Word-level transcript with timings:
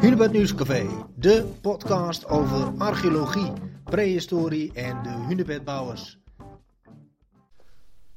Hunebed 0.00 0.32
Nieuwscafé, 0.32 1.06
de 1.16 1.52
podcast 1.60 2.26
over 2.26 2.78
archeologie, 2.78 3.52
prehistorie 3.84 4.72
en 4.72 5.02
de 5.02 5.08
hunebedbouwers. 5.08 6.18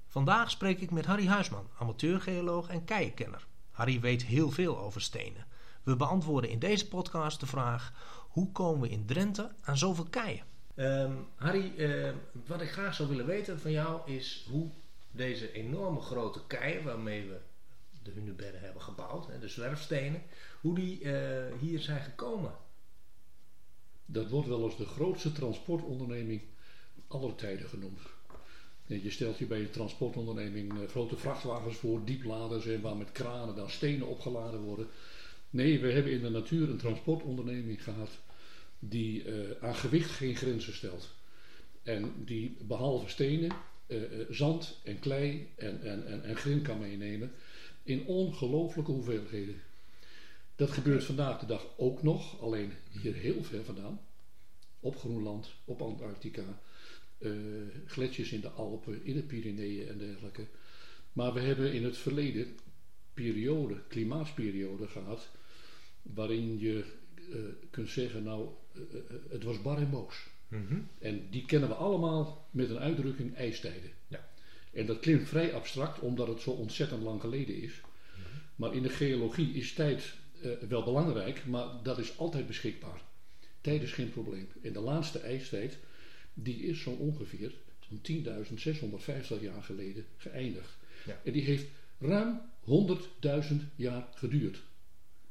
Vandaag 0.08 0.50
spreek 0.52 0.82
ik 0.82 0.92
met 0.92 1.06
Harry 1.06 1.28
Huisman, 1.28 1.68
amateurgeoloog 1.80 2.68
en 2.68 2.86
keienkenner. 2.86 3.48
Harry 3.72 4.00
weet 4.00 4.24
heel 4.24 4.52
veel 4.52 4.80
over 4.80 5.02
stenen. 5.02 5.46
We 5.84 5.96
beantwoorden 5.96 6.50
in 6.50 6.60
deze 6.60 6.88
podcast 6.88 7.40
de 7.40 7.46
vraag: 7.46 7.94
hoe 8.30 8.52
komen 8.52 8.82
we 8.82 8.90
in 8.90 9.06
Drenthe 9.06 9.52
aan 9.62 9.78
zoveel 9.78 10.08
keien? 10.10 10.44
Ehm, 10.76 11.12
Harry, 11.36 11.74
eh, 11.78 12.10
wat 12.46 12.62
ik 12.62 12.70
graag 12.70 12.96
zou 12.96 13.10
willen 13.10 13.26
weten 13.26 13.60
van 13.60 13.72
jou 13.72 14.12
is 14.12 14.48
hoe 14.50 14.70
deze 15.12 15.52
enorme 15.52 16.00
grote 16.00 16.40
keien 16.48 16.84
waarmee 16.84 17.30
we 17.30 17.40
de 18.08 18.20
hunebedden 18.20 18.62
hebben 18.62 18.82
gebouwd, 18.82 19.28
hè, 19.28 19.40
de 19.40 19.48
zwerfstenen, 19.48 20.22
hoe 20.62 20.76
die 20.76 21.02
eh, 21.02 21.60
hier 21.60 21.80
zijn 21.80 22.02
gekomen. 22.02 22.52
Dat 24.06 24.30
wordt 24.30 24.48
wel 24.48 24.64
eens 24.64 24.78
de 24.78 24.86
grootste 24.86 25.32
transportonderneming 25.32 26.42
aller 27.08 27.36
tijden 27.36 27.70
genoemd. 27.70 28.00
Je 28.86 29.10
stelt 29.10 29.38
je 29.38 29.46
bij 29.46 29.60
een 29.60 29.70
transportonderneming 29.70 30.72
eh, 30.72 30.90
grote 30.90 31.18
vrachtwagens 31.18 31.78
voor, 31.78 32.06
diepladers 32.06 32.66
en 32.66 32.82
waar 32.82 32.98
met 32.98 33.12
kranen 33.12 33.56
dan 33.56 33.70
stenen 33.70 34.08
opgeladen 34.08 34.60
worden. 34.60 34.88
Nee, 35.50 35.80
we 35.80 35.92
hebben 35.92 36.12
in 36.12 36.22
de 36.22 36.30
natuur 36.30 36.70
een 36.70 36.78
transportonderneming 36.78 37.84
gehad 37.84 38.10
die 38.80 39.24
uh, 39.24 39.50
aan 39.62 39.76
gewicht 39.76 40.10
geen 40.10 40.36
grenzen 40.36 40.74
stelt. 40.74 41.10
En 41.84 42.14
die 42.26 42.58
behalve 42.60 43.10
stenen, 43.10 43.52
zand 44.30 44.80
en 44.84 45.00
klei 45.00 45.50
en, 45.56 45.82
en, 45.82 46.08
en, 46.08 46.24
en 46.24 46.36
grin 46.36 46.62
kan 46.62 46.80
meenemen 46.80 47.32
in 47.88 48.06
ongelooflijke 48.06 48.92
hoeveelheden. 48.92 49.62
Dat 50.56 50.72
gebeurt 50.72 51.04
vandaag 51.04 51.40
de 51.40 51.46
dag 51.46 51.68
ook 51.78 52.04
nog, 52.04 52.42
alleen 52.42 52.72
hier 53.02 53.14
heel 53.14 53.44
ver 53.44 53.64
vandaan. 53.64 54.00
Op 54.80 54.98
Groenland, 54.98 55.54
op 55.66 55.82
Antarctica, 55.82 56.62
uh, 57.20 57.32
gletsjers 57.86 58.32
in 58.32 58.42
de 58.42 58.50
Alpen, 58.50 59.06
in 59.06 59.14
de 59.14 59.24
Pyreneeën 59.24 59.88
en 59.88 59.98
dergelijke. 59.98 60.48
Maar 61.14 61.34
we 61.34 61.40
hebben 61.40 61.74
in 61.74 61.84
het 61.84 61.98
verleden 61.98 62.48
periode, 63.14 63.82
klimaatsperiode 63.88 64.88
gehad, 64.88 65.30
waarin 66.02 66.60
je 66.60 66.86
uh, 67.30 67.36
kunt 67.70 67.90
zeggen, 67.90 68.24
nou, 68.24 68.50
uh, 68.74 68.84
het 69.30 69.44
was 69.44 69.62
bar 69.62 69.78
en 69.78 69.90
boos. 69.90 70.28
Mm 70.48 70.68
-hmm. 70.68 70.88
En 71.00 71.28
die 71.30 71.46
kennen 71.46 71.70
we 71.70 71.76
allemaal 71.76 72.48
met 72.52 72.70
een 72.70 72.80
uitdrukking 72.80 73.36
ijstijden. 73.36 73.92
Ja. 74.08 74.30
En 74.78 74.86
dat 74.86 75.00
klinkt 75.00 75.28
vrij 75.28 75.54
abstract, 75.54 76.00
omdat 76.00 76.28
het 76.28 76.42
zo 76.42 76.50
ontzettend 76.50 77.04
lang 77.04 77.22
geleden 77.22 77.62
is. 77.62 77.82
Maar 78.56 78.76
in 78.76 78.84
de 78.84 78.90
geologie 78.90 79.54
is 79.54 79.74
tijd 79.74 80.14
uh, 80.44 80.52
wel 80.70 80.84
belangrijk, 80.84 81.46
maar 81.46 81.68
dat 81.84 81.98
is 81.98 82.18
altijd 82.18 82.48
beschikbaar. 82.48 83.02
Tijd 83.62 83.82
is 83.82 83.92
geen 83.92 84.12
probleem. 84.12 84.48
En 84.64 84.74
de 84.74 84.80
laatste 84.80 85.20
ijstijd, 85.20 85.78
die 86.34 86.64
is 86.64 86.82
zo 86.82 86.90
ongeveer 86.90 87.54
zo'n 87.80 88.26
10.650 89.38 89.42
jaar 89.42 89.64
geleden 89.64 90.06
geëindigd. 90.18 90.78
Ja. 91.06 91.22
En 91.24 91.32
die 91.32 91.44
heeft 91.44 91.66
ruim 92.00 92.42
100.000 93.50 93.56
jaar 93.76 94.08
geduurd. 94.14 94.62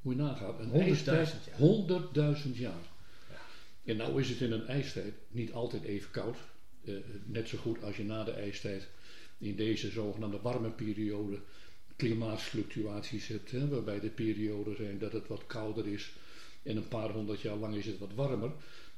Moet 0.00 0.14
je 0.14 0.20
nagaan, 0.20 0.61
een 0.61 0.69
100.000 0.70 0.77
ijstijd, 0.78 1.33
jaar. 1.58 2.36
100.000 2.44 2.50
jaar. 2.52 2.84
Ja. 3.30 3.41
En 3.84 3.97
nou 3.97 4.20
is 4.20 4.28
het 4.28 4.41
in 4.41 4.52
een 4.52 4.67
ijstijd 4.67 5.14
niet 5.28 5.52
altijd 5.52 5.83
even 5.83 6.11
koud. 6.11 6.36
Uh, 6.84 6.97
net 7.24 7.48
zo 7.48 7.58
goed 7.58 7.83
als 7.83 7.97
je 7.97 8.05
na 8.05 8.24
de 8.24 8.33
ijstijd 8.33 8.89
in 9.39 9.56
deze 9.56 9.91
zogenaamde 9.91 10.41
warme 10.41 10.70
periode 10.70 11.39
klimaatfluctuaties 11.97 13.27
hebt, 13.27 13.51
hè, 13.51 13.69
waarbij 13.69 14.01
de 14.01 14.11
perioden 14.11 14.77
zijn 14.77 14.98
dat 14.98 15.12
het 15.12 15.29
wat 15.29 15.47
kouder 15.47 15.87
is 15.87 16.12
en 16.62 16.77
een 16.77 16.89
paar 16.89 17.11
honderd 17.11 17.41
jaar 17.41 17.57
lang 17.57 17.75
is 17.75 17.87
het 17.87 17.98
wat 17.98 18.14
warmer. 18.14 18.51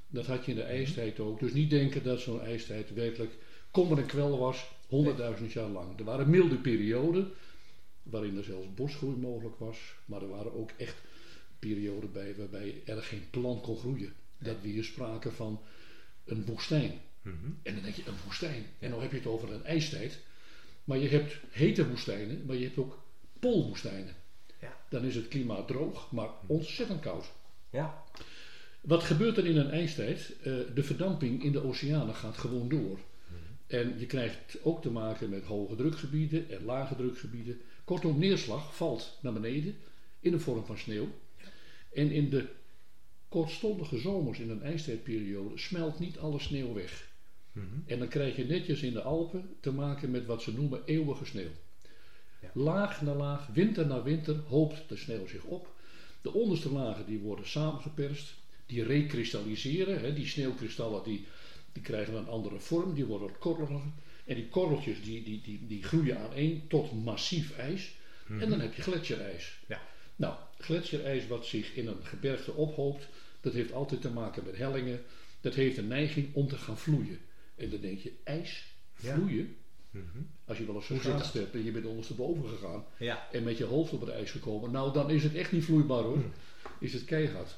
Dat 0.09 0.27
had 0.27 0.45
je 0.45 0.51
in 0.51 0.57
de 0.57 0.63
ijstijd 0.63 1.21
ook. 1.21 1.41
Dus 1.41 1.53
niet 1.53 1.71
denken 1.71 2.03
dat 2.03 2.21
zo'n 2.21 2.41
ijstijd 2.41 2.95
werkelijk 2.95 3.33
kommer 3.71 3.99
en 3.99 4.07
kwel 4.07 4.39
was, 4.39 4.71
100.000 5.41 5.53
jaar 5.53 5.69
lang. 5.69 5.99
Er 5.99 6.05
waren 6.05 6.31
milde 6.31 6.57
perioden, 6.57 7.31
waarin 8.03 8.37
er 8.37 8.45
zelfs 8.45 8.75
bosgroei 8.75 9.17
mogelijk 9.17 9.59
was, 9.59 9.79
maar 10.05 10.23
er 10.23 10.29
waren 10.29 10.53
ook 10.55 10.71
echt 10.77 10.97
perioden 11.59 12.13
bij 12.13 12.35
waarbij 12.37 12.83
er 12.85 13.03
geen 13.03 13.31
plant 13.31 13.63
kon 13.63 13.77
groeien. 13.77 14.13
Dat 14.39 14.57
we 14.63 14.69
hier 14.69 14.85
spraken 14.85 15.33
van 15.33 15.61
een 16.25 16.45
woestijn. 16.45 17.01
Mm 17.23 17.39
-hmm. 17.41 17.59
En 17.63 17.75
dan 17.75 17.83
denk 17.83 17.95
je, 17.95 18.03
een 18.07 18.25
woestijn. 18.25 18.67
En 18.79 18.91
dan 18.91 19.01
heb 19.01 19.11
je 19.11 19.17
het 19.17 19.27
over 19.27 19.53
een 19.53 19.65
ijstijd. 19.65 20.19
Maar 20.89 20.99
je 20.99 21.09
hebt 21.09 21.37
hete 21.51 21.89
woestijnen, 21.89 22.43
maar 22.47 22.57
je 22.57 22.65
hebt 22.65 22.79
ook 22.79 23.03
poolwoestijnen. 23.39 24.15
Ja. 24.61 24.77
Dan 24.89 25.05
is 25.05 25.15
het 25.15 25.29
klimaat 25.29 25.67
droog, 25.67 26.13
maar 26.13 26.29
ontzettend 26.47 27.01
koud. 27.01 27.33
Ja. 27.71 28.05
Wat 28.81 29.03
gebeurt 29.03 29.37
er 29.37 29.47
in 29.47 29.57
een 29.57 29.71
ijstijd? 29.71 30.33
Uh, 30.39 30.45
de 30.75 30.83
verdamping 30.83 31.45
in 31.45 31.53
de 31.53 31.65
oceanen 31.65 32.15
gaat 32.15 32.37
gewoon 32.37 32.69
door. 32.69 32.99
Mm-hmm. 32.99 33.57
En 33.67 33.99
je 33.99 34.07
krijgt 34.07 34.59
ook 34.63 34.83
te 34.83 34.91
maken 34.91 35.31
met 35.31 35.45
hoge 35.45 35.77
drukgebieden 35.77 36.51
en 36.51 36.65
lage 36.65 36.97
drukgebieden. 36.97 37.61
Kortom, 37.85 38.19
neerslag 38.19 38.77
valt 38.77 39.19
naar 39.23 39.33
beneden 39.33 39.77
in 40.21 40.31
de 40.31 40.41
vorm 40.41 40.65
van 40.65 40.79
sneeuw. 40.79 41.09
En 41.93 42.11
in 42.11 42.31
de 42.31 42.47
kortstondige 43.29 43.99
zomers 43.99 44.39
in 44.39 44.51
een 44.51 44.63
ijstijdperiode 44.63 45.59
smelt 45.59 45.99
niet 45.99 46.19
alle 46.19 46.39
sneeuw 46.39 46.75
weg. 46.75 47.08
Mm-hmm. 47.59 47.83
En 47.87 47.99
dan 47.99 48.09
krijg 48.09 48.37
je 48.37 48.45
netjes 48.45 48.83
in 48.83 48.93
de 48.93 49.03
Alpen 49.03 49.57
te 49.61 49.73
maken 49.73 50.11
met 50.11 50.27
wat 50.27 50.43
ze 50.43 50.53
noemen 50.53 50.83
eeuwige 50.85 51.25
sneeuw. 51.25 51.51
Ja. 52.41 52.51
Laag 52.55 53.03
na 53.03 53.15
laag, 53.15 53.47
winter 53.47 53.87
na 53.87 54.03
winter, 54.03 54.37
hoopt 54.47 54.89
de 54.89 54.97
sneeuw 54.97 55.27
zich 55.27 55.45
op. 55.45 55.75
De 56.23 56.33
onderste 56.33 56.73
lagen 56.73 57.07
die 57.07 57.19
worden 57.19 57.49
samengeperst, 57.49 58.35
die 58.67 58.83
rekristalliseren. 58.83 60.01
Hè, 60.01 60.15
die 60.15 60.27
sneeuwkristallen 60.27 61.05
die, 61.05 61.27
die 61.73 61.83
krijgen 61.83 62.15
een 62.15 62.29
andere 62.29 62.61
vorm, 62.61 62.95
die 62.95 63.05
worden 63.05 63.39
korreliger. 63.39 63.83
En 64.25 64.35
die 64.35 64.49
korreltjes 64.49 65.03
die, 65.03 65.23
die, 65.23 65.41
die, 65.41 65.67
die 65.67 65.83
groeien 65.83 66.19
aaneen 66.19 66.63
tot 66.69 67.05
massief 67.05 67.59
ijs. 67.59 67.97
En 68.29 68.51
dan 68.51 68.61
heb 68.61 68.75
je 68.75 68.83
gletsjerijs. 68.83 69.59
Ja. 69.67 69.81
Nou, 70.17 70.35
gletsjerijs 70.59 71.27
wat 71.27 71.47
zich 71.47 71.75
in 71.75 71.87
een 71.87 72.05
gebergte 72.05 72.53
ophoopt, 72.53 73.09
dat 73.41 73.53
heeft 73.53 73.73
altijd 73.73 74.01
te 74.01 74.11
maken 74.11 74.45
met 74.45 74.57
hellingen. 74.57 75.01
Dat 75.41 75.55
heeft 75.55 75.77
een 75.77 75.89
neiging 75.89 76.35
om 76.35 76.49
te 76.49 76.57
gaan 76.57 76.79
vloeien. 76.79 77.19
En 77.59 77.71
dan 77.71 77.81
denk 77.81 77.99
je, 77.99 78.13
ijs, 78.25 78.75
vloeien. 78.95 79.57
Ja. 79.91 80.01
Mm-hmm. 80.01 80.31
Als 80.45 80.59
je 80.59 80.67
wel 80.67 80.75
eens 80.75 80.87
geschaatst 80.87 81.33
hebt 81.33 81.55
en 81.55 81.65
je 81.65 81.71
bent 81.71 81.87
ondersteboven 81.87 82.49
gegaan 82.49 82.85
ja. 82.99 83.29
en 83.33 83.43
met 83.43 83.59
je 83.59 83.65
hoofd 83.65 83.93
op 83.93 84.01
het 84.01 84.11
ijs 84.11 84.31
gekomen, 84.31 84.71
nou 84.71 84.93
dan 84.93 85.11
is 85.11 85.23
het 85.23 85.35
echt 85.35 85.53
niet 85.53 85.65
vloeibaar 85.65 86.03
hoor. 86.03 86.17
Mm. 86.17 86.33
Is 86.81 86.93
het 86.93 87.05
keihard. 87.05 87.57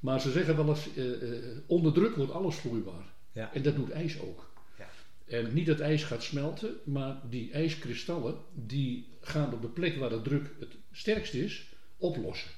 Maar 0.00 0.20
ze 0.20 0.30
zeggen 0.30 0.56
wel 0.56 0.68
eens, 0.68 0.88
uh, 0.96 1.22
uh, 1.22 1.38
onder 1.66 1.92
druk 1.92 2.16
wordt 2.16 2.32
alles 2.32 2.56
vloeibaar. 2.56 3.12
Ja. 3.32 3.54
En 3.54 3.62
dat 3.62 3.76
doet 3.76 3.90
ijs 3.90 4.20
ook. 4.20 4.50
Ja. 4.78 4.88
En 5.26 5.54
niet 5.54 5.66
dat 5.66 5.80
ijs 5.80 6.04
gaat 6.04 6.22
smelten, 6.22 6.74
maar 6.84 7.20
die 7.30 7.52
ijskristallen 7.52 8.36
die 8.52 9.08
gaan 9.20 9.52
op 9.52 9.62
de 9.62 9.68
plek 9.68 9.96
waar 9.96 10.10
de 10.10 10.22
druk 10.22 10.50
het 10.60 10.72
sterkst 10.92 11.34
is, 11.34 11.66
oplossen. 11.96 12.50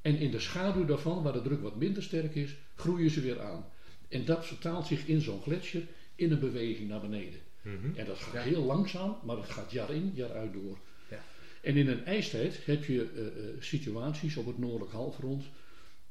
En 0.00 0.18
in 0.18 0.30
de 0.30 0.40
schaduw 0.40 0.84
daarvan, 0.84 1.22
waar 1.22 1.32
de 1.32 1.42
druk 1.42 1.62
wat 1.62 1.76
minder 1.76 2.02
sterk 2.02 2.34
is, 2.34 2.56
groeien 2.74 3.10
ze 3.10 3.20
weer 3.20 3.40
aan. 3.40 3.64
En 4.08 4.24
dat 4.24 4.46
vertaalt 4.46 4.86
zich 4.86 5.06
in 5.06 5.20
zo'n 5.20 5.42
gletsjer 5.42 5.82
in 6.22 6.32
een 6.32 6.38
beweging 6.40 6.88
naar 6.88 7.00
beneden. 7.00 7.40
Mm-hmm. 7.62 7.92
En 7.96 8.06
dat 8.06 8.18
gaat 8.18 8.32
Ja. 8.34 8.40
heel 8.50 8.62
langzaam, 8.64 9.16
maar 9.24 9.36
het 9.36 9.50
gaat 9.50 9.72
jaar 9.72 9.90
in, 9.90 10.12
jaar 10.14 10.32
uit 10.32 10.52
door. 10.52 10.78
Ja. 11.10 11.24
En 11.60 11.76
in 11.76 11.88
een 11.88 12.04
ijstijd 12.04 12.58
heb 12.64 12.84
je 12.84 13.08
uh, 13.14 13.20
uh, 13.20 13.62
situaties 13.62 14.36
op 14.36 14.46
het 14.46 14.58
noordelijk 14.58 14.92
halfrond, 14.92 15.44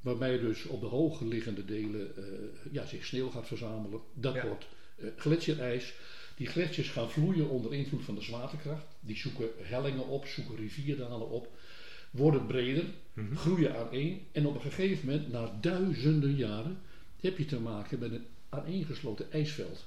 waarbij 0.01 0.39
dus 0.39 0.66
op 0.66 0.79
de 0.81 0.88
hoger 0.88 1.27
liggende 1.27 1.66
delen 1.66 2.11
uh, 2.17 2.23
ja, 2.71 2.85
zich 2.85 3.05
sneeuw 3.05 3.29
gaat 3.29 3.47
verzamelen. 3.47 4.00
Dat 4.13 4.33
Ja. 4.33 4.47
wordt 4.47 4.66
gletsjerijs. 5.17 5.94
Die 6.38 6.47
gletsjers 6.47 6.89
gaan 6.89 7.09
vloeien 7.11 7.50
onder 7.50 7.73
invloed 7.73 8.03
van 8.03 8.16
de 8.16 8.21
zwaartekracht. 8.21 8.85
Die 9.00 9.17
zoeken 9.17 9.50
hellingen 9.61 10.07
op, 10.07 10.25
zoeken 10.25 10.55
rivierdalen 10.55 11.29
op, 11.29 11.47
worden 12.11 12.45
breder, 12.45 12.83
Mhm. 13.13 13.35
groeien 13.35 13.75
aaneen. 13.75 14.21
En 14.31 14.45
op 14.45 14.55
een 14.55 14.61
gegeven 14.61 15.05
moment, 15.09 15.31
na 15.31 15.57
duizenden 15.62 16.36
jaren, 16.36 16.77
heb 17.19 17.38
je 17.38 17.45
te 17.45 17.59
maken 17.59 18.00
met 18.00 18.12
een 18.12 18.25
aaneengesloten 18.50 19.31
ijsveld. 19.31 19.86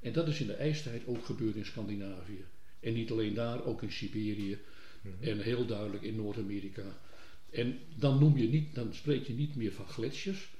Ja. 0.00 0.06
En 0.08 0.12
dat 0.12 0.28
is 0.28 0.40
in 0.40 0.46
de 0.46 0.54
ijstijd 0.54 1.06
ook 1.06 1.24
gebeurd 1.24 1.56
in 1.56 1.64
Scandinavië. 1.64 2.44
En 2.80 2.92
niet 2.92 3.10
alleen 3.10 3.34
daar, 3.34 3.64
ook 3.64 3.82
in 3.82 3.92
Siberië 3.92 4.58
Mhm. 5.02 5.28
en 5.28 5.40
heel 5.40 5.66
duidelijk 5.66 6.02
in 6.02 6.16
Noord-Amerika. 6.16 6.82
En 7.50 7.78
dan, 7.96 8.18
noem 8.18 8.38
je 8.38 8.48
niet, 8.48 8.74
dan 8.74 8.94
spreek 8.94 9.26
je 9.26 9.32
niet 9.32 9.56
meer 9.56 9.72
van 9.72 9.86
gletsjers. 9.88 10.50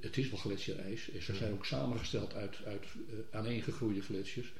Het 0.00 0.16
is 0.16 0.30
wel 0.30 0.38
gletsjerijs. 0.38 1.10
En 1.10 1.22
ze 1.22 1.34
zijn 1.34 1.52
ook 1.52 1.64
samengesteld 1.66 2.34
uit, 2.34 2.64
uit 2.64 2.84
uh, 3.08 3.14
aaneengegroeide 3.30 4.00
gletsjers. 4.02 4.52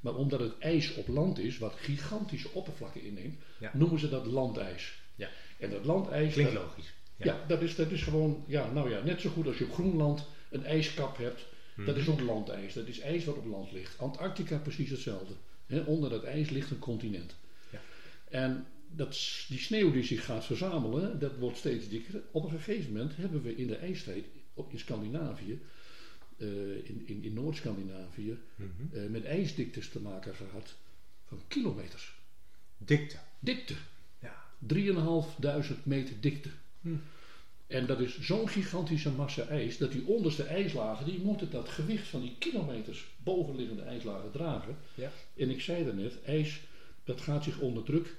Maar 0.00 0.14
omdat 0.14 0.40
het 0.40 0.58
ijs 0.58 0.94
op 0.94 1.08
land 1.08 1.38
is, 1.38 1.58
wat 1.58 1.74
gigantische 1.76 2.50
oppervlakken 2.52 3.02
inneemt, 3.02 3.36
Ja. 3.58 3.70
noemen 3.74 3.98
ze 4.00 4.08
dat 4.08 4.26
landijs. 4.26 5.00
Ja. 5.14 5.28
En 5.58 5.70
dat 5.70 5.84
landijs, 5.84 6.32
Klinkt 6.32 6.52
dat- 6.52 6.62
logisch. 6.62 6.92
ja, 7.16 7.44
dat, 7.48 7.62
is, 7.62 7.74
dat 7.74 7.90
is 7.90 8.02
gewoon, 8.02 8.44
ja, 8.46 8.72
nou 8.72 8.90
ja, 8.90 9.02
net 9.02 9.20
zo 9.20 9.30
goed 9.30 9.46
als 9.46 9.58
je 9.58 9.64
op 9.64 9.72
Groenland 9.72 10.24
een 10.50 10.64
ijskap 10.64 11.16
hebt. 11.16 11.46
Dat 11.84 11.96
is 11.96 12.08
ook 12.08 12.20
landijs. 12.20 12.72
Dat 12.74 12.86
is 12.86 13.00
ijs 13.00 13.24
wat 13.24 13.36
op 13.36 13.46
land 13.46 13.72
ligt. 13.72 13.98
Antarctica 13.98 14.56
precies 14.58 14.90
hetzelfde. 14.90 15.34
Onder 15.86 16.10
dat 16.10 16.24
ijs 16.24 16.50
ligt 16.50 16.70
een 16.70 16.78
continent. 16.78 17.34
Ja. 17.70 17.80
En 18.30 18.66
dat, 18.90 19.10
die 19.48 19.58
sneeuw 19.58 19.92
die 19.92 20.04
zich 20.04 20.24
gaat 20.24 20.44
verzamelen, 20.44 21.18
dat 21.18 21.36
wordt 21.38 21.56
steeds 21.58 21.88
dikker. 21.88 22.22
Op 22.30 22.44
een 22.44 22.50
gegeven 22.50 22.92
moment 22.92 23.16
hebben 23.16 23.42
we 23.42 23.56
in 23.56 23.66
de 23.66 23.76
ijstijd 23.76 24.24
op- 24.54 24.72
in 24.72 24.78
Scandinavië, 24.78 25.60
eh, 26.38 26.48
in, 26.88 27.02
in, 27.06 27.22
in 27.24 27.32
Noord-Scandinavië, 27.34 28.38
Mhm. 28.56 28.96
eh, 28.96 29.06
met 29.06 29.24
ijsdiktes 29.24 29.88
te 29.88 30.00
maken 30.00 30.34
gehad 30.34 30.74
van 31.26 31.40
kilometers. 31.48 32.14
Dikte. 32.78 33.16
Dikte. 33.38 33.74
Ja. 34.22 34.44
3.500 34.58 35.84
meter 35.84 36.14
dikte. 36.20 36.48
Hm. 36.80 36.94
En 37.66 37.86
dat 37.86 38.00
is 38.00 38.20
zo'n 38.20 38.48
gigantische 38.48 39.10
massa 39.10 39.46
ijs, 39.46 39.78
dat 39.78 39.92
die 39.92 40.06
onderste 40.06 40.42
ijslagen, 40.42 41.06
die 41.06 41.20
moeten 41.20 41.50
dat 41.50 41.68
gewicht 41.68 42.08
van 42.08 42.20
die 42.20 42.34
kilometers 42.38 43.06
bovenliggende 43.16 43.82
ijslagen 43.82 44.30
dragen. 44.30 44.76
Ja. 44.94 45.10
En 45.36 45.50
ik 45.50 45.60
zei 45.60 45.84
daarnet, 45.84 46.22
ijs, 46.24 46.60
dat 47.04 47.20
gaat 47.20 47.44
zich 47.44 47.58
onder 47.58 47.82
druk 47.82 48.14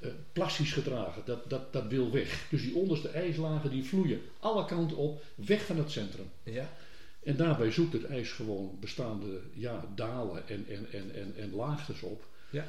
eh, 0.00 0.10
plastisch 0.32 0.72
gedragen. 0.72 1.22
Dat, 1.24 1.50
dat, 1.50 1.72
dat 1.72 1.86
wil 1.86 2.10
weg. 2.10 2.46
Dus 2.50 2.62
die 2.62 2.74
onderste 2.74 3.08
ijslagen, 3.08 3.70
die 3.70 3.84
vloeien 3.84 4.20
alle 4.38 4.64
kanten 4.64 4.96
op, 4.96 5.24
weg 5.34 5.64
van 5.66 5.78
het 5.78 5.90
centrum. 5.90 6.30
Ja. 6.42 6.72
En 7.22 7.36
daarbij 7.36 7.70
zoekt 7.70 7.92
het 7.92 8.04
ijs 8.04 8.30
gewoon 8.30 8.76
bestaande 8.80 9.40
ja, 9.52 9.88
dalen 9.94 10.48
en, 10.48 10.66
en, 10.68 10.92
en, 10.92 11.14
en, 11.14 11.34
en 11.36 11.54
laagtes 11.54 12.02
op. 12.02 12.24
Ja. 12.50 12.66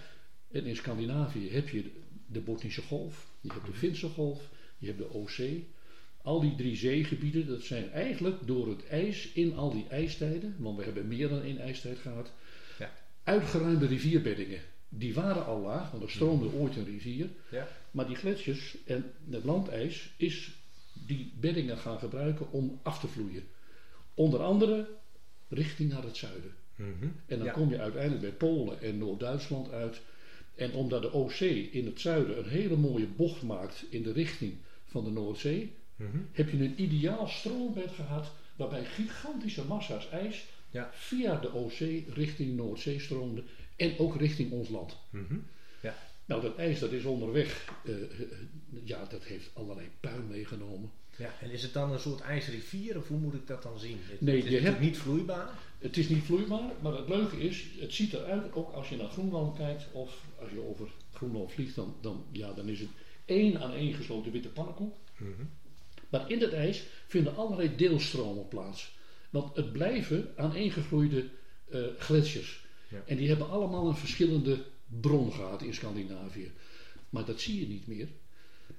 En 0.52 0.66
in 0.66 0.76
Scandinavië 0.76 1.50
heb 1.50 1.70
je 1.70 1.92
de 2.28 2.40
Botnische 2.40 2.82
Golf, 2.82 3.28
je 3.42 3.52
hebt 3.54 3.66
de 3.66 3.74
Finse 3.74 4.10
Golf, 4.10 4.50
je 4.78 4.88
hebt 4.88 4.98
de 4.98 5.14
Oostzee. 5.14 5.68
Al 6.24 6.40
die 6.42 6.56
drie 6.56 6.76
zeegebieden, 6.76 7.48
dat 7.48 7.62
zijn 7.62 7.92
eigenlijk 7.92 8.48
door 8.48 8.68
het 8.70 8.88
ijs 8.88 9.32
in 9.34 9.56
al 9.56 9.72
die 9.72 9.86
ijstijden, 9.90 10.56
want 10.58 10.78
we 10.78 10.84
hebben 10.84 11.08
meer 11.08 11.30
dan 11.30 11.42
één 11.42 11.60
ijstijd 11.60 11.98
gehad, 11.98 12.32
Ja. 12.80 12.92
uitgeruimde 13.24 13.86
rivierbeddingen. 13.86 14.60
Die 14.90 15.14
waren 15.14 15.46
al 15.46 15.62
laag, 15.62 15.92
want 15.92 16.04
er 16.04 16.10
stroomde 16.10 16.52
ooit 16.54 16.76
een 16.76 16.86
rivier. 16.86 17.30
Ja. 17.52 17.68
Maar 17.92 18.08
die 18.08 18.16
gletsjers 18.16 18.78
en 18.86 19.12
het 19.30 19.44
landijs 19.44 20.10
is 20.18 20.52
die 21.08 21.32
beddingen 21.40 21.78
gaan 21.78 22.00
gebruiken 22.00 22.52
om 22.52 22.80
af 22.84 23.00
te 23.00 23.08
vloeien. 23.08 23.44
Onder 24.14 24.40
andere 24.44 24.88
richting 25.50 25.92
naar 25.92 26.04
het 26.04 26.18
zuiden. 26.18 26.52
Mhm. 26.76 26.90
En 27.26 27.38
dan 27.38 27.44
Ja. 27.44 27.52
kom 27.52 27.70
je 27.70 27.80
uiteindelijk 27.80 28.22
bij 28.22 28.32
Polen 28.50 28.82
en 28.82 28.98
Noord-Duitsland 28.98 29.72
uit. 29.72 30.02
En 30.56 30.74
omdat 30.74 31.02
de 31.02 31.14
Oostzee 31.14 31.70
in 31.72 31.86
het 31.86 32.00
zuiden 32.00 32.38
een 32.38 32.50
hele 32.50 32.76
mooie 32.76 33.08
bocht 33.08 33.42
maakt 33.42 33.86
in 33.90 34.04
de 34.04 34.12
richting 34.12 34.54
van 34.86 35.04
de 35.04 35.10
Noordzee, 35.10 35.74
Mhm. 36.02 36.18
heb 36.32 36.50
je 36.50 36.58
een 36.58 36.82
ideaal 36.82 37.28
stroombed 37.28 37.92
gehad 37.92 38.32
waarbij 38.56 38.86
gigantische 38.86 39.64
massa's 39.66 40.10
ijs 40.10 40.46
Ja. 40.70 40.90
via 40.94 41.36
de 41.40 41.54
Oostzee 41.54 42.06
richting 42.14 42.56
Noordzee 42.56 43.00
stroomden 43.00 43.44
en 43.76 43.98
ook 44.00 44.16
richting 44.16 44.52
ons 44.52 44.70
land. 44.70 44.98
Mhm. 45.10 45.36
Nou, 46.26 46.42
dat 46.44 46.56
ijs 46.58 46.80
dat 46.80 46.92
is 46.92 47.04
onderweg, 47.04 47.72
eh, 47.86 47.94
eh, 48.02 48.02
ja, 48.84 49.06
dat 49.06 49.24
heeft 49.24 49.50
allerlei 49.54 49.88
puin 50.00 50.28
meegenomen. 50.28 50.92
Ja, 51.18 51.34
en 51.42 51.52
is 51.52 51.64
het 51.64 51.74
dan 51.74 51.92
een 51.92 52.00
soort 52.00 52.22
ijsrivier 52.22 52.98
of 52.98 53.08
hoe 53.08 53.20
moet 53.20 53.34
ik 53.34 53.48
dat 53.48 53.64
dan 53.64 53.80
zien? 53.80 53.98
Het, 54.10 54.22
Nee, 54.22 54.36
het 54.36 54.46
is 54.46 54.52
je 54.52 54.60
hebt- 54.60 54.80
niet 54.80 54.98
vloeibaar. 54.98 55.50
Het 55.80 55.98
is 55.98 56.10
niet 56.10 56.24
vloeibaar, 56.24 56.72
maar 56.82 56.94
het 56.94 57.10
leuke 57.10 57.38
is, 57.40 57.66
het 57.80 57.94
ziet 57.94 58.14
eruit, 58.14 58.54
ook 58.54 58.72
als 58.74 58.90
je 58.90 58.96
naar 58.96 59.10
Groenland 59.10 59.58
kijkt 59.58 59.88
of 59.92 60.24
als 60.42 60.50
je 60.52 60.60
over 60.68 60.88
Groenland 61.14 61.52
vliegt, 61.52 61.76
dan, 61.76 61.96
dan, 62.02 62.26
ja, 62.32 62.54
dan 62.54 62.68
is 62.68 62.80
het 62.80 62.90
één 63.26 63.62
aan 63.62 63.74
één 63.74 63.94
gesloten 63.94 64.32
witte 64.32 64.50
pannenkoek. 64.50 64.96
Mhm. 65.18 65.30
Maar 66.12 66.32
in 66.32 66.42
het 66.42 66.54
ijs 66.54 66.84
vinden 67.08 67.36
allerlei 67.36 67.76
deelstromen 67.76 68.48
plaats. 68.48 68.92
Want 69.30 69.56
het 69.56 69.72
blijven 69.72 70.34
aaneengegroeide 70.36 71.30
eh 71.70 71.82
gletsjers. 71.98 72.66
Ja. 72.88 73.04
En 73.06 73.18
die 73.18 73.28
hebben 73.28 73.50
allemaal 73.50 73.88
een 73.88 73.96
verschillende 73.96 74.64
bron 74.88 75.32
gehad 75.34 75.62
in 75.62 75.74
Scandinavië. 75.74 76.52
Maar 77.10 77.26
dat 77.26 77.42
zie 77.42 77.60
je 77.60 77.68
niet 77.68 77.88
meer. 77.88 78.08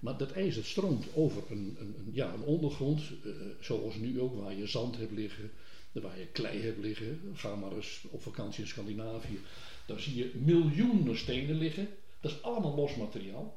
Maar 0.01 0.17
dat 0.17 0.33
ijs 0.33 0.55
dat 0.55 0.65
stroomt 0.65 1.07
over 1.15 1.43
een, 1.51 1.77
een, 1.81 1.95
een, 1.99 2.11
ja, 2.13 2.33
een 2.33 2.43
ondergrond, 2.43 3.01
eh, 3.01 3.31
zoals 3.61 3.97
nu 3.97 4.21
ook, 4.21 4.35
waar 4.35 4.55
je 4.55 4.67
zand 4.67 4.97
hebt 4.97 5.13
liggen, 5.13 5.51
waar 5.93 6.19
je 6.19 6.27
klei 6.27 6.61
hebt 6.61 6.79
liggen. 6.79 7.21
Ga 7.35 7.57
maar 7.57 7.73
eens 7.73 8.05
op 8.11 8.23
vakantie 8.23 8.63
in 8.63 8.69
Scandinavië. 8.69 9.41
Daar 9.87 10.01
zie 10.01 10.17
je 10.17 10.31
miljoenen 10.35 11.19
stenen 11.19 11.57
liggen. 11.57 11.89
Dat 12.21 12.31
is 12.31 12.43
allemaal 12.43 12.75
los 12.75 12.97
materiaal. 12.97 13.57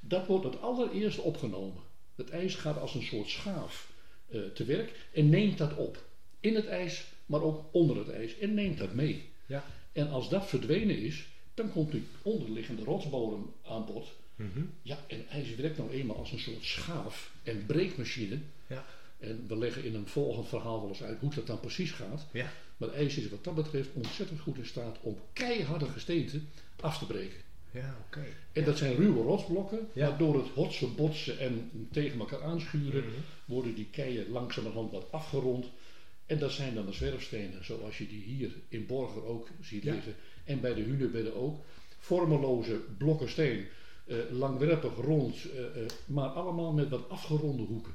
Dat 0.00 0.26
wordt 0.26 0.44
het 0.44 0.60
allereerst 0.60 1.18
opgenomen. 1.18 1.82
Het 2.14 2.30
ijs 2.30 2.54
gaat 2.54 2.78
als 2.78 2.94
een 2.94 3.02
soort 3.02 3.28
schaaf 3.28 3.90
eh, 4.28 4.40
te 4.54 4.64
werk 4.64 4.92
en 5.12 5.28
neemt 5.28 5.58
dat 5.58 5.76
op. 5.76 6.04
In 6.40 6.54
het 6.54 6.66
ijs, 6.66 7.04
maar 7.26 7.42
ook 7.42 7.64
onder 7.72 7.96
het 7.96 8.08
ijs. 8.08 8.38
En 8.38 8.54
neemt 8.54 8.78
dat 8.78 8.94
mee. 8.94 9.28
Ja. 9.46 9.64
En 9.92 10.10
als 10.10 10.28
dat 10.28 10.46
verdwenen 10.46 10.98
is, 10.98 11.26
dan 11.54 11.72
komt 11.72 11.92
die 11.92 12.04
onderliggende 12.22 12.84
rotsbodem 12.84 13.52
aan 13.64 13.86
bod. 13.86 14.12
Mhm. 14.36 14.64
Ja, 14.82 14.98
en 15.06 15.28
ijs 15.28 15.54
werkt 15.54 15.78
nou 15.78 15.90
eenmaal 15.90 16.16
als 16.16 16.32
een 16.32 16.38
soort 16.38 16.64
schaaf 16.64 17.32
en 17.42 17.66
breekmachine. 17.66 18.38
Ja. 18.66 18.84
En 19.18 19.44
we 19.48 19.56
leggen 19.56 19.84
in 19.84 19.94
een 19.94 20.06
volgend 20.06 20.48
verhaal 20.48 20.80
wel 20.80 20.88
eens 20.88 21.02
uit 21.02 21.18
hoe 21.20 21.34
dat 21.34 21.46
dan 21.46 21.60
precies 21.60 21.90
gaat. 21.90 22.26
Ja. 22.32 22.52
Maar 22.76 22.92
ijs 22.92 23.16
is 23.16 23.28
wat 23.28 23.44
dat 23.44 23.54
betreft 23.54 23.88
ontzettend 23.92 24.40
goed 24.40 24.56
in 24.56 24.66
staat 24.66 24.98
om 25.00 25.18
keiharde 25.32 25.86
gesteenten 25.86 26.48
af 26.80 26.98
te 26.98 27.06
breken. 27.06 27.40
Ja, 27.72 27.96
oké. 28.06 28.24
En 28.52 28.64
dat 28.64 28.78
zijn 28.78 28.94
ruwe 28.94 29.22
rotsblokken, 29.22 29.88
Ja. 29.92 30.08
maar 30.08 30.18
door 30.18 30.34
het 30.34 30.48
hotsen, 30.48 30.94
botsen 30.94 31.38
en 31.38 31.70
tegen 31.92 32.18
elkaar 32.18 32.42
aanschuren 32.42 33.04
Mhm. 33.04 33.14
worden 33.44 33.74
die 33.74 33.88
keien 33.90 34.30
langzamerhand 34.30 34.90
wat 34.92 35.12
afgerond. 35.12 35.66
En 36.26 36.38
dat 36.38 36.52
zijn 36.52 36.74
dan 36.74 36.86
de 36.86 36.92
zwerfstenen, 36.92 37.64
zoals 37.64 37.98
je 37.98 38.08
die 38.08 38.22
hier 38.22 38.50
in 38.68 38.86
Borger 38.86 39.24
ook 39.24 39.48
ziet 39.60 39.82
Ja. 39.82 39.92
liggen. 39.92 40.14
En 40.44 40.60
bij 40.60 40.74
de 40.74 40.82
Hunebedden 40.82 41.34
ook. 41.34 41.60
Vormeloze 41.98 42.80
blokken 42.98 43.28
steen, 43.28 43.66
eh, 44.06 44.16
langwerpig, 44.30 44.94
rond, 44.96 45.36
eh, 45.50 45.64
eh, 45.82 45.88
maar 46.06 46.28
allemaal 46.28 46.72
met 46.72 46.88
wat 46.88 47.08
afgeronde 47.08 47.62
hoeken. 47.62 47.92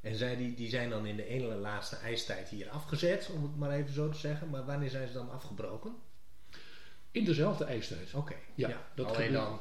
En 0.00 0.16
zij 0.16 0.36
die, 0.36 0.54
die 0.54 0.68
zijn 0.68 0.90
dan 0.90 1.06
in 1.06 1.16
de 1.16 1.26
ene 1.26 1.54
laatste 1.54 1.96
ijstijd 1.96 2.48
hier 2.48 2.68
afgezet, 2.68 3.30
om 3.34 3.42
het 3.42 3.56
maar 3.56 3.70
even 3.70 3.92
zo 3.94 4.08
te 4.08 4.18
zeggen. 4.18 4.50
Maar 4.50 4.64
wanneer 4.64 4.90
zijn 4.90 5.06
ze 5.06 5.12
dan 5.12 5.30
afgebroken? 5.30 5.94
In 7.14 7.24
dezelfde 7.24 7.64
ijstijd. 7.64 8.14
Oké. 8.14 8.34
Ja, 8.54 8.86
dat 8.94 9.06
Alleen 9.06 9.16
gebeurt- 9.26 9.32
dan 9.44 9.60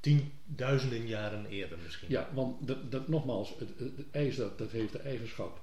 tienduizenden 0.00 1.06
jaren 1.06 1.46
eerder 1.46 1.78
misschien. 1.84 2.08
Ja, 2.10 2.28
want 2.34 2.66
dat, 2.66 2.90
dat, 2.92 3.08
nogmaals, 3.08 3.52
het, 3.58 3.70
ijs 4.10 4.36
dat, 4.36 4.58
dat 4.58 4.70
heeft 4.70 4.92
de 4.92 4.98
eigenschap 4.98 5.60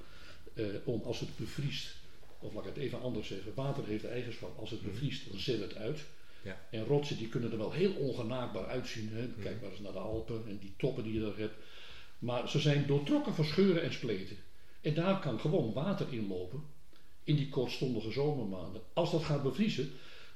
eh, 0.54 0.66
om 0.84 1.02
als 1.04 1.20
het 1.20 1.38
bevriest, 1.38 1.96
of 2.40 2.54
laat 2.54 2.66
ik 2.66 2.70
het 2.76 2.84
even 2.84 3.02
anders 3.02 3.28
zeggen, 3.28 3.52
water 3.56 3.86
heeft 3.86 4.02
de 4.02 4.08
eigenschap 4.08 4.60
als 4.60 4.70
het 4.70 4.82
Mhm. 4.82 4.90
bevriest, 4.92 5.30
dan 5.30 5.40
zet 5.40 5.60
het 5.60 5.76
uit. 5.76 6.00
Ja. 6.42 6.62
En 6.72 6.86
rotsen 6.86 7.18
die 7.18 7.30
kunnen 7.30 7.52
er 7.52 7.58
wel 7.58 7.72
heel 7.72 7.94
ongenaakbaar 7.94 8.66
uitzien. 8.68 9.10
Hè. 9.14 9.22
Mhm. 9.28 9.42
Kijk 9.42 9.62
maar 9.62 9.70
eens 9.72 9.80
naar 9.80 9.92
de 9.92 10.00
Alpen 10.00 10.44
en 10.48 10.58
die 10.58 10.74
toppen 10.78 11.04
die 11.04 11.14
je 11.14 11.20
daar 11.20 11.38
hebt. 11.38 11.56
Maar 12.20 12.50
ze 12.50 12.60
zijn 12.60 12.88
doortrokken 12.88 13.34
van 13.34 13.46
scheuren 13.46 13.84
en 13.84 13.94
spleten. 13.94 14.38
En 14.82 14.94
daar 14.94 15.20
kan 15.20 15.40
gewoon 15.40 15.74
water 15.74 16.14
in 16.14 16.28
lopen 16.28 16.64
in 17.24 17.36
die 17.36 17.50
kortstondige 17.50 18.12
zomermaanden. 18.12 18.82
Als 18.94 19.12
dat 19.12 19.24
gaat 19.24 19.44
bevriezen, 19.44 19.92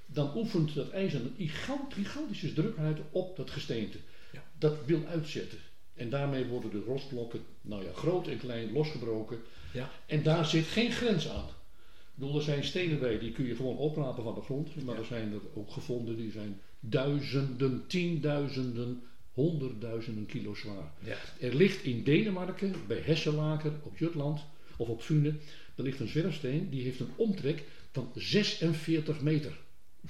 dan 0.07 0.31
oefent 0.37 0.75
dat 0.75 0.89
ijs 0.89 1.13
een 1.13 1.33
gigant- 1.37 1.93
gigantische 1.93 2.53
druk 2.53 2.77
uit 2.77 2.99
op 3.11 3.35
dat 3.37 3.51
gesteente. 3.51 3.97
Ja. 4.31 4.43
Dat 4.59 4.85
wil 4.85 5.05
uitzetten. 5.05 5.57
En 5.93 6.09
daarmee 6.09 6.45
worden 6.45 6.71
de 6.71 6.83
rotsblokken, 6.85 7.39
nou 7.61 7.83
ja, 7.83 7.91
groot 7.93 8.27
en 8.27 8.37
klein, 8.37 8.71
losgebroken. 8.71 9.39
Ja. 9.73 9.89
En 10.05 10.23
daar 10.23 10.45
zit 10.45 10.65
geen 10.65 10.91
grens 10.91 11.29
aan. 11.29 11.47
Ik 11.47 12.23
bedoel, 12.23 12.35
er 12.37 12.43
zijn 12.43 12.63
stenen 12.63 12.99
bij, 12.99 13.19
die 13.19 13.31
kun 13.31 13.45
je 13.45 13.55
gewoon 13.55 13.77
oprapen 13.77 14.23
van 14.23 14.35
de 14.35 14.41
grond. 14.41 14.83
Maar 14.83 14.95
Ja. 14.95 14.99
er 15.01 15.05
zijn 15.07 15.33
er 15.33 15.41
ook 15.53 15.71
gevonden, 15.71 16.17
die 16.17 16.31
zijn 16.31 16.59
duizenden, 16.79 17.83
tienduizenden, 17.87 19.01
honderdduizenden 19.31 20.25
kilo 20.25 20.55
zwaar. 20.55 20.91
Ja. 21.03 21.17
Er 21.39 21.55
ligt 21.55 21.83
in 21.83 22.03
Denemarken, 22.03 22.73
bij 22.87 23.01
Hesselaker, 23.05 23.71
op 23.83 23.97
Jutland 23.97 24.41
of 24.77 24.87
op 24.87 25.01
Fune, 25.01 25.33
er 25.75 25.83
ligt 25.83 25.99
een 25.99 26.07
zwerfsteen 26.07 26.69
die 26.69 26.83
heeft 26.83 26.99
een 26.99 27.11
omtrek 27.15 27.63
van 27.91 28.11
46 28.15 29.21
meter. 29.21 29.57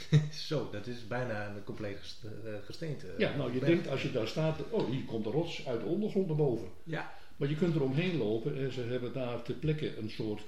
Zo, 0.48 0.70
dat 0.72 0.88
is 0.88 1.08
bijna 1.08 1.56
een 1.56 1.64
compleet 1.64 1.98
eh, 2.24 2.52
gesteente. 2.66 3.08
Ja, 3.18 3.36
nou 3.36 3.54
je 3.54 3.60
Berg. 3.60 3.72
denkt 3.72 3.88
als 3.88 4.02
je 4.02 4.12
daar 4.12 4.28
staat, 4.28 4.60
oh 4.70 4.90
hier 4.90 5.04
komt 5.04 5.24
de 5.24 5.30
rots 5.30 5.68
uit 5.68 5.80
de 5.82 5.86
ondergrond 5.88 6.28
naar 6.28 6.36
boven. 6.36 6.68
Ja. 6.84 7.14
Maar 7.38 7.50
je 7.50 7.56
kunt 7.56 7.76
er 7.76 7.82
omheen 7.84 8.18
lopen 8.18 8.58
en 8.58 8.72
ze 8.72 8.82
hebben 8.82 9.14
daar 9.14 9.42
ter 9.42 9.54
plekke 9.56 9.98
een 9.98 10.10
soort 10.10 10.42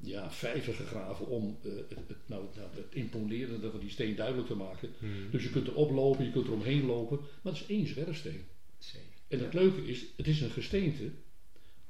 ja, 0.00 0.30
vijver 0.30 0.74
gegraven 0.74 1.26
om 1.26 1.58
eh, 1.62 1.70
het, 1.88 1.98
het, 2.06 2.16
nou, 2.26 2.44
nou, 2.56 2.68
het 2.74 2.94
imponerende 2.94 3.70
van 3.70 3.80
die 3.80 3.90
steen 3.90 4.16
duidelijk 4.16 4.46
te 4.46 4.54
maken. 4.54 4.90
Mhm. 4.98 5.30
Dus 5.30 5.42
je 5.42 5.50
kunt 5.50 5.68
erop 5.68 5.90
lopen, 5.90 6.24
je 6.24 6.30
kunt 6.32 6.46
er 6.46 6.52
omheen 6.52 6.86
lopen, 6.86 7.18
maar 7.42 7.52
het 7.52 7.62
is 7.62 7.68
één 7.68 7.86
zwerfsteen. 7.86 8.44
Zee. 8.78 9.00
En 9.28 9.38
het 9.38 9.52
Ja. 9.52 9.60
leuke 9.60 9.86
is, 9.86 10.04
het 10.16 10.26
is 10.26 10.40
een 10.40 10.50
gesteente 10.50 11.10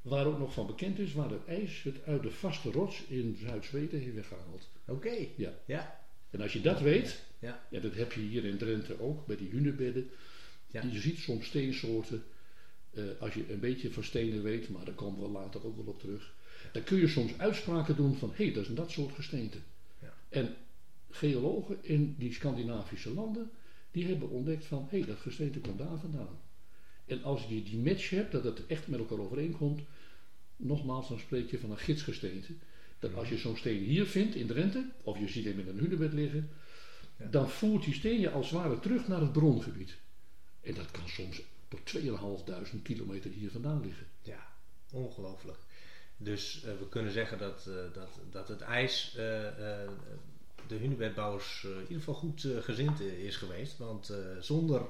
waar 0.02 0.26
ook 0.26 0.38
nog 0.38 0.52
van 0.52 0.66
bekend 0.66 0.98
is 0.98 1.12
waar 1.12 1.30
het 1.30 1.44
ijs 1.46 1.82
het 1.82 1.96
uit 2.06 2.22
de 2.22 2.30
vaste 2.30 2.70
rots 2.70 3.02
in 3.08 3.36
Zuid-Zweden 3.40 4.00
heeft 4.00 4.14
weggehaald. 4.14 4.68
Oké. 4.86 5.14
Ja. 5.36 5.52
Ja. 5.66 6.05
En 6.30 6.40
als 6.40 6.52
je 6.52 6.60
dat 6.60 6.80
weet, 6.80 7.24
Ja. 7.38 7.66
ja, 7.70 7.80
dat 7.80 7.94
heb 7.94 8.12
je 8.12 8.20
hier 8.20 8.44
in 8.44 8.58
Drenthe 8.58 9.00
ook 9.00 9.26
bij 9.26 9.36
die 9.36 9.50
hunebedden. 9.50 10.10
Ja. 10.66 10.82
Je 10.82 11.00
ziet 11.00 11.18
soms 11.18 11.46
steensoorten, 11.46 12.24
eh, 12.90 13.04
als 13.18 13.34
je 13.34 13.52
een 13.52 13.60
beetje 13.60 13.90
van 13.92 14.04
stenen 14.04 14.42
weet, 14.42 14.68
maar 14.68 14.84
daar 14.84 14.94
komen 14.94 15.22
we 15.22 15.28
later 15.28 15.66
ook 15.66 15.76
wel 15.76 15.86
op 15.86 16.00
terug. 16.00 16.34
Dan 16.72 16.84
kun 16.84 16.98
je 16.98 17.08
soms 17.08 17.38
uitspraken 17.38 17.96
doen 17.96 18.16
van, 18.16 18.32
hé, 18.34 18.44
hey, 18.44 18.52
dat 18.52 18.62
is 18.62 18.68
een 18.68 18.74
dat 18.74 18.90
soort 18.90 19.14
gesteente. 19.14 19.58
Ja. 20.02 20.14
En 20.28 20.54
geologen 21.10 21.78
in 21.80 22.14
die 22.18 22.32
Scandinavische 22.32 23.14
landen, 23.14 23.50
die 23.90 24.06
hebben 24.06 24.30
ontdekt 24.30 24.64
van, 24.64 24.86
hé, 24.90 24.98
hey, 24.98 25.06
dat 25.06 25.18
gesteente 25.18 25.58
komt 25.60 25.78
daar 25.78 25.98
vandaan. 25.98 26.38
En 27.06 27.22
als 27.22 27.46
je 27.48 27.62
die 27.62 27.78
match 27.78 28.10
hebt, 28.10 28.32
dat 28.32 28.44
het 28.44 28.66
echt 28.66 28.88
met 28.88 28.98
elkaar 28.98 29.18
overeenkomt, 29.18 29.80
nogmaals, 30.56 31.08
dan 31.08 31.18
spreek 31.18 31.50
je 31.50 31.58
van 31.58 31.70
een 31.70 31.78
gidsgesteente. 31.78 32.52
Dat 32.98 33.14
als 33.14 33.28
je 33.28 33.36
zo'n 33.36 33.56
steen 33.56 33.82
hier 33.82 34.06
vindt 34.06 34.34
in 34.34 34.46
Drenthe, 34.46 34.90
of 35.02 35.18
je 35.18 35.28
ziet 35.28 35.44
hem 35.44 35.58
in 35.58 35.68
een 35.68 35.78
hunebed 35.78 36.12
liggen, 36.12 36.50
Ja. 37.18 37.26
dan 37.26 37.50
voert 37.50 37.84
die 37.84 37.94
steen 37.94 38.20
je 38.20 38.30
als 38.30 38.50
het 38.50 38.60
ware 38.60 38.78
terug 38.80 39.08
naar 39.08 39.20
het 39.20 39.32
brongebied. 39.32 39.96
En 40.60 40.74
dat 40.74 40.90
kan 40.90 41.08
soms 41.08 41.42
tot 41.68 41.86
2500 41.86 42.82
kilometer 42.82 43.30
hier 43.30 43.50
vandaan 43.50 43.80
liggen. 43.80 44.06
Ja, 44.22 44.46
ongelooflijk. 44.92 45.58
Dus 46.16 46.62
eh, 46.64 46.70
we 46.78 46.88
kunnen 46.88 47.12
zeggen 47.12 47.38
dat, 47.38 47.66
eh, 47.66 47.74
dat, 47.94 48.20
dat 48.30 48.48
het 48.48 48.60
ijs 48.60 49.08
eh, 49.10 49.16
de 50.66 50.74
hunebedbouwers 50.76 51.64
in 51.64 51.80
ieder 51.80 51.96
geval 51.96 52.14
goed 52.14 52.48
gezind 52.60 53.00
is 53.00 53.36
geweest. 53.36 53.78
Want 53.78 54.12
zonder 54.40 54.82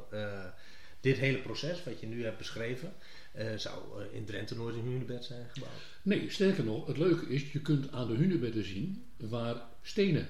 dit 1.00 1.16
hele 1.16 1.38
proces 1.38 1.84
wat 1.84 2.00
je 2.00 2.06
nu 2.06 2.24
hebt 2.24 2.38
beschreven, 2.38 2.92
eh, 3.32 3.54
zou 3.56 4.00
eh, 4.02 4.16
in 4.16 4.24
Drenthe 4.24 4.54
nooit 4.54 4.74
een 4.74 4.80
hunebed 4.82 5.24
zijn 5.24 5.46
gebouwd. 5.52 5.72
Nee, 6.02 6.30
sterker 6.30 6.64
nog, 6.64 6.86
het 6.86 6.96
leuke 6.98 7.26
is, 7.26 7.52
je 7.52 7.60
kunt 7.60 7.92
aan 7.92 8.06
de 8.08 8.14
hunebedden 8.14 8.64
zien 8.64 9.04
waar 9.16 9.62
stenen 9.82 10.28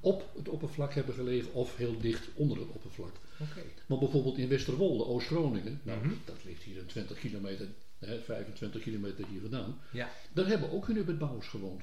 op 0.00 0.30
het 0.36 0.48
oppervlak 0.48 0.94
hebben 0.94 1.14
gelegen 1.14 1.52
of 1.52 1.76
heel 1.76 1.98
dicht 2.00 2.28
onder 2.34 2.58
het 2.58 2.68
oppervlak. 2.68 3.12
Oké. 3.40 3.60
Maar 3.86 3.98
bijvoorbeeld 3.98 4.38
in 4.38 4.48
Westerwolde, 4.48 5.04
Oost-Groningen, 5.04 5.80
nou, 5.82 5.98
Mhm. 5.98 6.14
dat 6.24 6.36
ligt 6.44 6.62
hier 6.62 6.78
een 6.78 6.86
20 6.86 7.18
kilometer, 7.18 7.66
hè, 7.98 8.20
25 8.20 8.82
kilometer 8.82 9.26
hier 9.30 9.40
vandaan, 9.40 9.78
Ja. 9.92 10.10
daar 10.32 10.46
hebben 10.46 10.70
ook 10.72 10.86
hunebedbouwers 10.86 11.46
gewoond. 11.46 11.82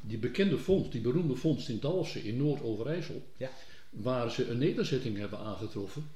Die 0.00 0.18
bekende 0.18 0.58
vondst, 0.58 0.92
die 0.92 1.00
beroemde 1.00 1.34
vondst 1.36 1.68
in 1.68 1.80
Dalfsen 1.80 2.24
in 2.24 2.36
Noord-Overijssel, 2.36 3.26
Ja. 3.36 3.50
waar 3.90 4.30
ze 4.30 4.48
een 4.48 4.58
nederzetting 4.58 5.16
hebben 5.18 5.38
aangetroffen, 5.38 6.10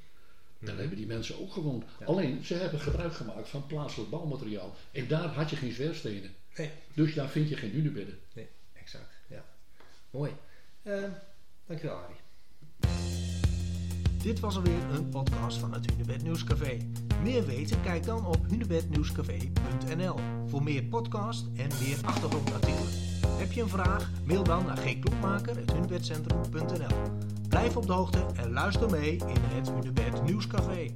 daar 0.61 0.71
Mhm. 0.71 0.79
hebben 0.81 0.97
die 0.99 1.07
mensen 1.07 1.41
ook 1.41 1.53
gewoond. 1.53 1.85
Ja. 2.01 2.07
Alleen, 2.07 2.45
ze 2.45 2.55
hebben 2.55 2.81
gebruik 2.81 3.15
gemaakt 3.15 3.49
van 3.49 3.67
plaatselijk 3.67 4.11
bouwmateriaal. 4.11 4.75
En 4.93 5.09
daar 5.09 5.29
had 5.29 5.51
je 5.51 5.57
geen 5.57 5.73
zwerfstenen. 5.73 6.31
Nee. 6.57 6.71
Dus 6.95 7.15
daar 7.15 7.29
vind 7.29 7.49
je 7.49 7.57
geen 7.57 7.71
hunebedden. 7.71 8.19
Nee, 8.35 8.49
exact. 8.73 9.11
Ja. 9.29 9.45
Mooi. 10.11 10.31
Eh, 10.83 11.03
dankjewel, 11.67 11.97
Arie. 11.97 12.17
Dit 14.23 14.41
was 14.41 14.57
alweer 14.57 14.83
een 14.95 15.09
podcast 15.09 15.59
van 15.59 15.73
het 15.73 15.91
Hunebed 15.91 16.23
Nieuwscafé. 16.23 16.77
Meer 17.23 17.47
weten? 17.47 17.81
Kijk 17.83 18.05
dan 18.05 18.27
op 18.27 18.49
hunebednieuwscafé.nl 18.49 20.15
voor 20.47 20.63
meer 20.63 20.83
podcast 20.83 21.45
en 21.57 21.69
meer 21.83 21.99
achtergrondartikelen. 22.05 22.89
Heb 23.27 23.53
je 23.53 23.63
een 23.63 23.69
vraag? 23.69 24.11
Mail 24.25 24.43
dan 24.43 24.67
naar 24.67 24.77
gkloekmaker.hunebedcentrum.nl 24.77 27.30
Blijf 27.51 27.77
op 27.77 27.87
de 27.87 27.93
hoogte 27.93 28.27
en 28.37 28.53
luister 28.53 28.91
mee 28.91 29.11
in 29.11 29.37
het 29.55 29.71
Hunebed 29.71 30.23
Nieuwscafé. 30.23 30.87